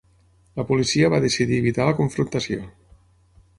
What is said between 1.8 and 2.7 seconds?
la confrontació.